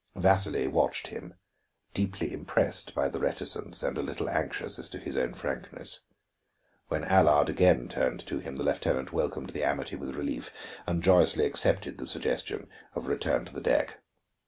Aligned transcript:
Vasili 0.15 0.67
watched 0.67 1.05
him, 1.09 1.35
deeply 1.93 2.33
impressed 2.33 2.95
by 2.95 3.07
the 3.07 3.19
reticence 3.19 3.83
and 3.83 3.99
a 3.99 4.01
little 4.01 4.27
anxious 4.27 4.79
as 4.79 4.89
to 4.89 4.97
his 4.97 5.15
own 5.15 5.35
frankness. 5.35 6.05
When 6.87 7.03
Allard 7.03 7.49
again 7.49 7.87
turned 7.87 8.25
to 8.25 8.39
him, 8.39 8.55
the 8.55 8.63
lieutenant 8.63 9.13
welcomed 9.13 9.51
the 9.51 9.63
amity 9.63 9.95
with 9.95 10.15
relief 10.15 10.49
and 10.87 11.03
joyously 11.03 11.45
accepted 11.45 11.99
the 11.99 12.07
suggestion 12.07 12.67
of 12.95 13.05
return 13.05 13.45
to 13.45 13.53
the 13.53 13.61
deck. 13.61 13.99